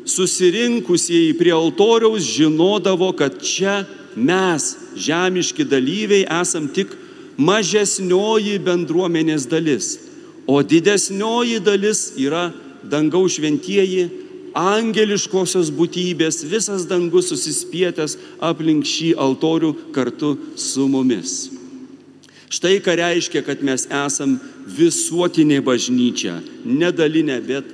[0.06, 3.82] susirinkusieji prie altoriaus žinodavo, kad čia
[4.14, 6.94] mes, žemiški dalyviai, esam tik
[7.40, 9.96] mažesnioji bendruomenės dalis,
[10.46, 12.50] o didesnioji dalis yra
[12.82, 14.08] dangaus šventieji,
[14.58, 21.50] angeliškosios būtybės, visas dangus susispietęs aplink šį altorių kartu su mumis.
[22.52, 24.36] Štai ką reiškia, kad mes esam
[24.68, 26.36] visuotinė bažnyčia,
[26.68, 27.68] nedalinė, bet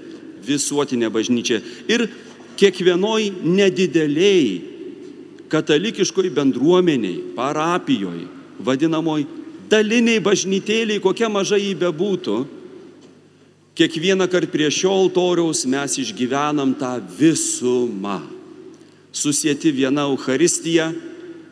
[0.46, 1.58] visuotinė bažnyčia.
[1.90, 2.06] Ir
[2.58, 4.60] kiekvienoj nedideliai
[5.50, 8.28] katalikiškoj bendruomeniai, parapijoje,
[8.62, 9.26] vadinamoj
[9.70, 12.38] daliniai bažnytėliai, kokia maža jį bebūtų,
[13.78, 18.20] kiekvieną kartą prie šio altoriaus mes išgyvenam tą visumą.
[19.14, 20.90] Susieti viena Euharistija,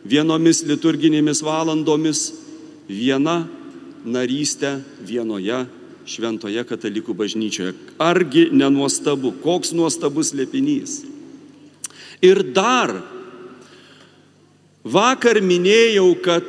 [0.05, 2.33] vienomis liturginėmis valandomis,
[2.91, 3.45] viena
[4.07, 5.65] narystė vienoje
[6.07, 7.75] šventoje katalikų bažnyčioje.
[7.99, 11.01] Argi nenuostabu, koks nuostabus lėpinys.
[12.23, 12.95] Ir dar
[14.83, 16.47] vakar minėjau, kad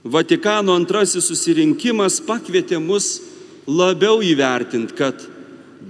[0.00, 3.18] Vatikano antrasis susirinkimas pakvietė mus
[3.70, 5.22] labiau įvertinti, kad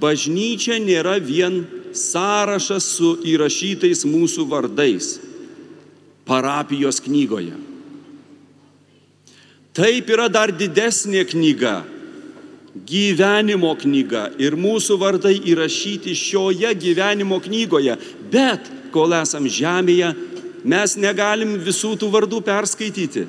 [0.01, 1.63] bažnyčia nėra vien
[1.97, 5.17] sąrašas su įrašytais mūsų vardais
[6.29, 7.57] parapijos knygoje.
[9.75, 11.81] Taip yra dar didesnė knyga,
[12.87, 17.97] gyvenimo knyga ir mūsų vardai įrašyti šioje gyvenimo knygoje,
[18.31, 20.13] bet kol esam žemėje,
[20.67, 23.27] mes negalim visų tų vardų perskaityti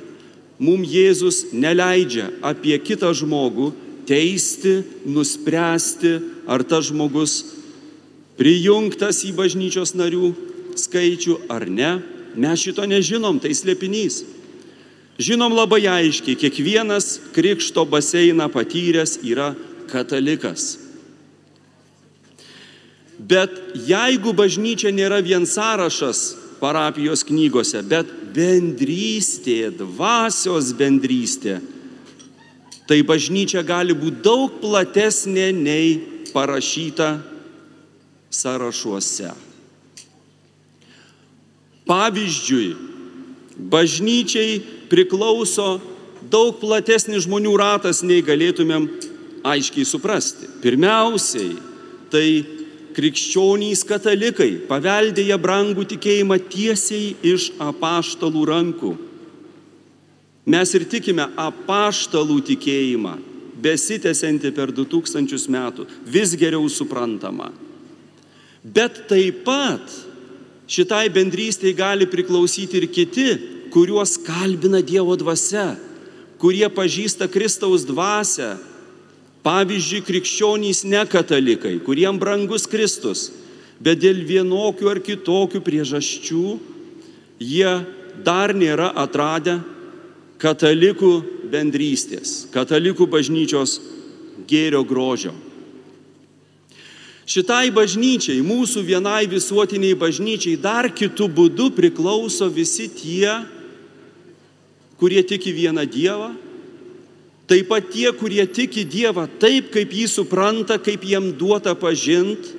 [0.62, 3.72] mums Jėzus neleidžia apie kitą žmogų
[4.08, 6.14] teisti, nuspręsti,
[6.50, 7.42] ar tas žmogus
[8.40, 10.32] prijungtas į bažnyčios narių
[10.80, 11.92] skaičių ar ne.
[12.36, 14.22] Mes šito nežinom, tai slėpinys.
[15.22, 19.52] Žinom labai aiškiai, kiekvienas krikšto baseiną patyręs yra
[19.92, 20.80] katalikas.
[23.22, 23.54] Bet
[23.86, 31.60] jeigu bažnyčia nėra vien sąrašas parapijos knygose, bet bendrystė, dvasios bendrystė,
[32.92, 35.94] tai bažnyčia gali būti daug platesnė nei
[36.34, 37.22] parašyta
[38.28, 39.30] sąrašuose.
[41.88, 42.66] Pavyzdžiui,
[43.72, 44.58] bažnyčiai
[44.92, 45.78] priklauso
[46.28, 48.90] daug platesnis žmonių ratas, nei galėtumėm
[49.48, 50.50] aiškiai suprasti.
[50.60, 51.56] Pirmiausiai,
[52.12, 52.26] tai
[52.92, 58.92] krikščionys katalikai paveldėja brangų tikėjimą tiesiai iš apaštalų rankų.
[60.52, 63.16] Mes ir tikime apaštalų tikėjimą,
[63.62, 67.52] besitęsianti per 2000 metų, vis geriau suprantama.
[68.62, 69.94] Bet taip pat
[70.72, 73.30] šitai bendrystėje gali priklausyti ir kiti,
[73.72, 75.78] kuriuos kalbina Dievo dvasia,
[76.42, 78.58] kurie pažįsta Kristaus dvasę
[79.42, 83.32] Pavyzdžiui, krikščionys ne katalikai, kuriem brangus Kristus,
[83.82, 86.46] bet dėl vienokių ar kitokių priežasčių
[87.42, 87.72] jie
[88.22, 89.58] dar nėra atradę
[90.42, 91.14] katalikų
[91.52, 93.78] bendrystės, katalikų bažnyčios
[94.50, 95.34] gėrio grožio.
[97.32, 103.38] Šitai bažnyčiai, mūsų vienai visuotiniai bažnyčiai, dar kitų būdų priklauso visi tie,
[105.00, 106.32] kurie tiki vieną Dievą
[107.52, 112.54] Taip pat tie, kurie tiki Dievą taip, kaip jį supranta, kaip jiem duota pažinti.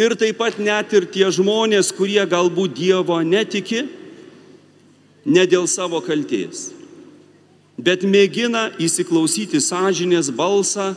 [0.00, 3.82] Ir taip pat net ir tie žmonės, kurie galbūt Dievo netiki,
[5.26, 6.70] ne dėl savo kalties,
[7.76, 10.94] bet mėgina įsiklausyti sąžinės balsą,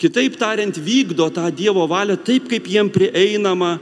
[0.00, 3.76] kitaip tariant, vykdo tą Dievo valią taip, kaip jiem prieinama,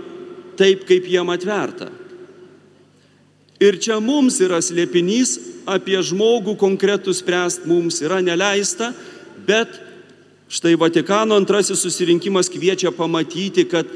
[0.58, 1.92] taip, kaip jiem atverta.
[3.58, 5.36] Ir čia mums yra slėpinys
[5.68, 8.92] apie žmogų konkretų spręst mums yra neleista,
[9.46, 9.80] bet
[10.48, 13.90] štai Vatikano antrasis susirinkimas kviečia pamatyti, kad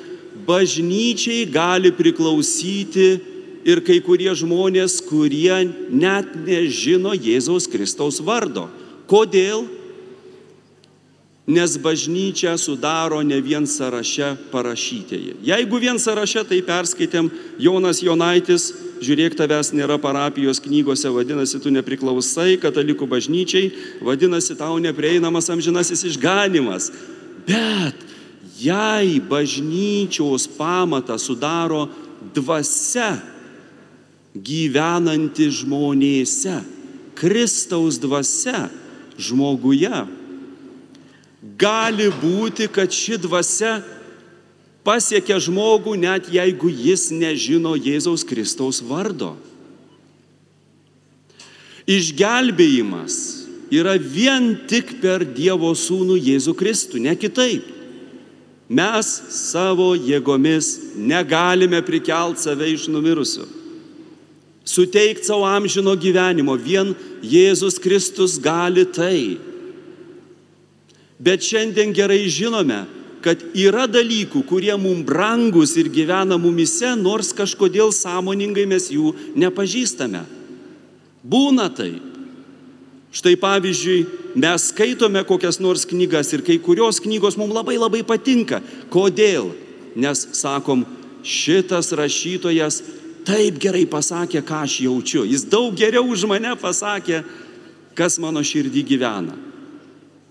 [0.47, 3.32] bažnyčiai gali priklausyti
[3.65, 8.69] ir kai kurie žmonės, kurie net nežino Jėzaus Kristaus vardo.
[9.11, 9.67] Kodėl?
[11.43, 15.41] Nes bažnyčia sudaro ne vien sąraše parašytieji.
[15.43, 18.69] Jeigu vien sąraše, tai perskaitėm Jonas Jonaitis,
[19.03, 23.73] žiūrėk, tavęs nėra parapijos knygose, vadinasi, tu nepriklausai katalikų bažnyčiai,
[24.07, 26.93] vadinasi, tau neprieinamas amžinasis išganimas.
[27.43, 27.99] Bet
[28.63, 31.89] jei bažnyčios pamatą sudaro
[32.35, 33.17] dvasia
[34.33, 36.63] gyvenanti žmonėse,
[37.19, 38.67] Kristaus dvasia
[39.21, 39.93] žmoguje,
[41.61, 43.77] gali būti, kad ši dvasia
[44.87, 49.37] pasiekia žmogų net jeigu jis nežino Jėzaus Kristaus vardo.
[51.87, 53.15] Išgelbėjimas
[53.75, 57.67] yra vien tik per Dievo sūnų Jėzų Kristų, ne kitaip.
[58.73, 63.62] Mes savo jėgomis negalime prikelt save iš numirusių.
[64.65, 69.39] Suteikti savo amžino gyvenimo, vien Jėzus Kristus gali tai.
[71.23, 72.85] Bet šiandien gerai žinome,
[73.23, 80.25] kad yra dalykų, kurie mums brangus ir gyvena mumise, nors kažkodėl sąmoningai mes jų nepažįstame.
[81.23, 82.09] Būna taip.
[83.13, 84.07] Štai pavyzdžiui,
[84.41, 88.63] mes skaitome kokias nors knygas ir kai kurios knygos mums labai labai patinka.
[88.91, 89.51] Kodėl?
[89.93, 90.87] Nes sakom,
[91.21, 92.81] šitas rašytojas
[93.27, 95.25] taip gerai pasakė, ką aš jaučiu.
[95.29, 97.23] Jis daug geriau už mane pasakė,
[97.99, 99.37] kas mano širdį gyvena.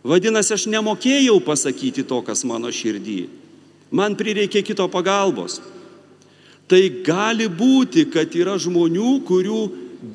[0.01, 3.19] Vadinasi, aš nemokėjau pasakyti to, kas mano širdį.
[3.93, 5.59] Man prireikė kito pagalbos.
[6.71, 9.61] Tai gali būti, kad yra žmonių, kurių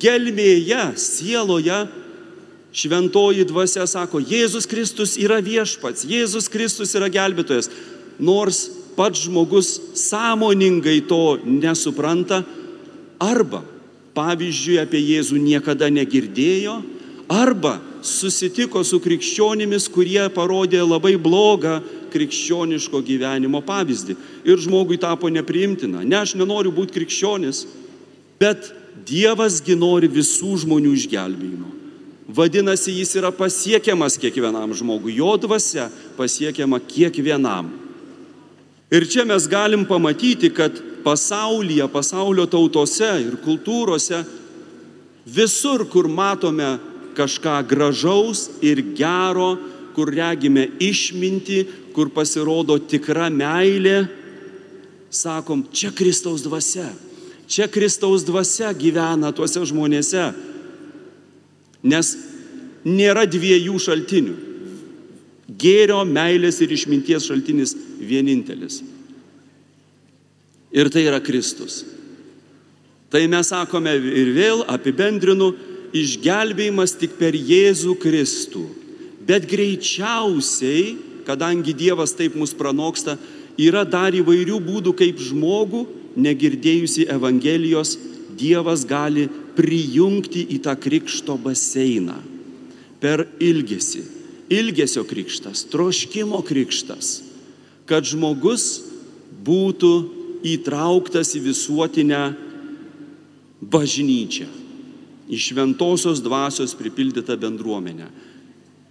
[0.01, 1.85] gelmėje, sieloje
[2.77, 7.69] šventoji dvasia sako, Jėzus Kristus yra viešpats, Jėzus Kristus yra gelbėtojas.
[8.19, 8.65] Nors
[8.97, 12.41] pats žmogus sąmoningai to nesupranta,
[13.19, 13.63] arba,
[14.17, 16.79] pavyzdžiui, apie Jėzų niekada negirdėjo,
[17.29, 21.79] arba susitiko su krikščionimis, kurie parodė labai blogą
[22.13, 24.15] krikščioniško gyvenimo pavyzdį.
[24.47, 26.05] Ir žmogui tapo nepriimtina.
[26.05, 27.65] Ne, aš nenoriu būti krikščionis,
[28.41, 28.73] bet
[29.07, 31.67] Dievasgi nori visų žmonių išgelbėjimo.
[32.27, 35.85] Vadinasi, jis yra pasiekiamas kiekvienam žmogui, jo dvasia
[36.17, 37.69] pasiekiama kiekvienam.
[38.91, 40.71] Ir čia mes galim pamatyti, kad
[41.03, 44.21] pasaulyje, pasaulio tautose ir kultūrose,
[45.27, 46.77] visur, kur matome
[47.17, 49.57] kažką gražaus ir gero,
[49.95, 51.65] kur regime išminti,
[51.95, 54.05] kur pasirodo tikra meilė,
[55.09, 56.87] sakom, čia Kristaus dvasia.
[57.47, 60.29] Čia Kristaus dvasia gyvena tuose žmonėse.
[61.87, 62.13] Nes
[62.87, 64.35] nėra dviejų šaltinių.
[65.57, 68.81] Gėrio, meilės ir išminties šaltinis vienintelis.
[70.71, 71.83] Ir tai yra Kristus.
[73.07, 75.53] Tai mes sakome ir vėl apibendrinu,
[75.95, 78.65] išgelbėjimas tik per Jėzų Kristų.
[79.27, 83.17] Bet greičiausiai, kadangi Dievas taip mus pranoksta,
[83.59, 85.85] yra dar įvairių būdų, kaip žmogų,
[86.19, 87.95] negirdėjusi Evangelijos,
[88.37, 89.25] Dievas gali
[89.57, 92.19] prijungti į tą krikšto baseiną.
[93.01, 94.03] Per ilgesį.
[94.53, 97.26] Ilgesio krikštas, troškimo krikštas.
[97.87, 98.83] Kad žmogus
[99.47, 99.91] būtų
[100.47, 102.21] įtrauktas į visuotinę
[103.61, 104.47] bažnyčią
[105.27, 108.07] į šventosios dvasios pripildytą bendruomenę.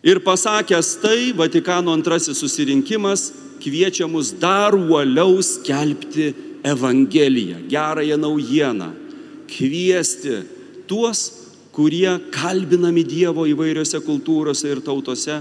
[0.06, 3.30] Ir pasakęs tai, Vatikano antrasis susirinkimas
[3.62, 6.34] kviečia mus dar uoliau skelbti
[6.66, 8.90] Evangeliją, gerąją naujieną,
[9.48, 10.42] kviesti
[10.86, 11.32] tuos,
[11.72, 15.40] kurie kalbinami Dievo įvairiose kultūrose ir tautose,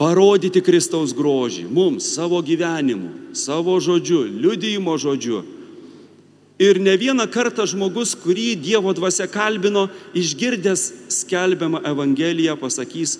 [0.00, 5.42] parodyti Kristaus grožį mums savo gyvenimu, savo žodžiu, liudyjimo žodžiu
[6.60, 13.16] Ir ne vieną kartą žmogus, kurį Dievo dvasia kalbino, išgirdęs skelbiamą Evangeliją, pasakys,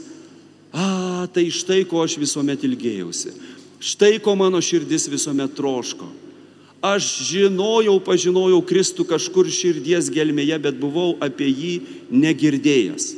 [0.77, 3.33] a, tai štai ko aš visuomet ilgėjausi,
[3.81, 6.11] štai ko mano širdis visuomet troško.
[6.85, 11.73] Aš žinojau, pažinojau Kristų kažkur širdies gelmėje, bet buvau apie jį
[12.13, 13.09] negirdėjęs.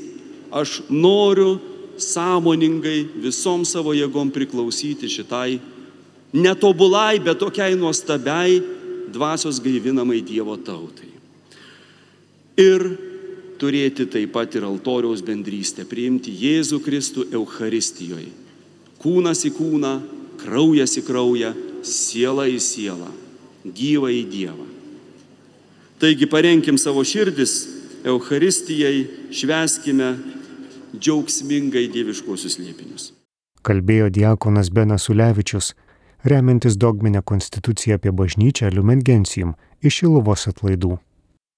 [0.55, 1.59] Aš noriu
[2.01, 5.61] sąmoningai visom savo jėgom priklausyti šitai
[6.33, 8.61] netobulai, bet tokiai nuostabiai
[9.13, 11.11] dvasios gaivinamai Dievo tautai.
[12.57, 12.85] Ir
[13.61, 18.33] turėti taip pat ir altoriaus bendrystę, priimti Jėzų Kristų Euharistijoje.
[19.03, 19.93] Kūnas į kūną,
[20.43, 21.53] kraujas į kraują,
[21.87, 23.11] siela į sielą,
[23.67, 24.67] gyva į Dievą.
[26.03, 27.61] Taigi parenkim savo širdis
[28.03, 30.17] Euharistijai, šveskime
[30.99, 33.13] džiaugsmingai dieviškuosius liepinius.
[33.63, 35.73] Kalbėjo diakonas Benas Ulevičius,
[36.25, 40.99] remiantis dogminę konstituciją apie bažnyčią Lumen Gentium iš Iluvos atlaidų.